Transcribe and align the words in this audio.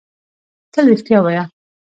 تل 0.73 0.85
رېښتيا 0.91 1.19
وايه 1.23 1.43